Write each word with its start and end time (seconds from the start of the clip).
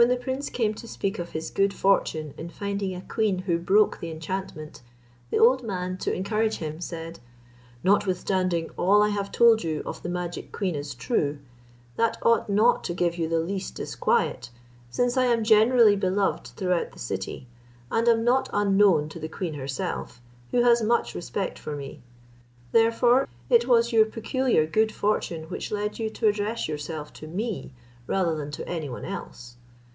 When 0.00 0.06
the 0.06 0.16
prince 0.16 0.48
came 0.48 0.74
to 0.74 0.86
speak 0.86 1.18
of 1.18 1.30
his 1.32 1.50
good 1.50 1.74
fortune 1.74 2.32
in 2.38 2.50
finding 2.50 2.94
a 2.94 3.00
queen 3.00 3.40
who 3.40 3.58
broke 3.58 3.98
the 3.98 4.12
enchantment, 4.12 4.80
the 5.32 5.40
old 5.40 5.64
man 5.64 5.96
to 5.98 6.14
encourage 6.14 6.58
him 6.58 6.80
said, 6.80 7.18
"Notwithstanding 7.82 8.70
all 8.76 9.02
I 9.02 9.08
have 9.08 9.32
told 9.32 9.64
you 9.64 9.82
of 9.84 10.04
the 10.04 10.08
magic 10.08 10.52
queen 10.52 10.76
is 10.76 10.94
true, 10.94 11.40
that 11.96 12.16
ought 12.22 12.48
not 12.48 12.84
to 12.84 12.94
give 12.94 13.18
you 13.18 13.28
the 13.28 13.40
least 13.40 13.74
disquiet, 13.74 14.50
since 14.88 15.16
I 15.16 15.24
am 15.24 15.42
generally 15.42 15.96
beloved 15.96 16.46
throughout 16.54 16.92
the 16.92 17.00
city, 17.00 17.48
and 17.90 18.06
am 18.06 18.22
not 18.22 18.48
unknown 18.52 19.08
to 19.08 19.18
the 19.18 19.28
queen 19.28 19.54
herself, 19.54 20.22
who 20.52 20.62
has 20.62 20.80
much 20.80 21.16
respect 21.16 21.58
for 21.58 21.74
me; 21.74 22.02
therefore 22.70 23.26
it 23.50 23.66
was 23.66 23.90
your 23.90 24.04
peculiar 24.04 24.64
good 24.64 24.92
fortune 24.92 25.48
which 25.50 25.72
led 25.72 25.98
you 25.98 26.08
to 26.10 26.28
address 26.28 26.68
yourself 26.68 27.12
to 27.14 27.26
me 27.26 27.72
rather 28.06 28.36
than 28.36 28.52
to 28.52 28.68
anyone 28.68 29.04
else. 29.04 29.56